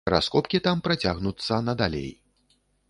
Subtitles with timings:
[0.11, 2.11] Раскопкі там працягнуцца надалей.